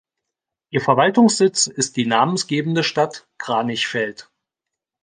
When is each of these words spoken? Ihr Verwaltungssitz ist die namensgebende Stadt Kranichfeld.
Ihr 0.71 0.81
Verwaltungssitz 0.81 1.67
ist 1.67 1.95
die 1.95 2.07
namensgebende 2.07 2.83
Stadt 2.83 3.27
Kranichfeld. 3.37 4.31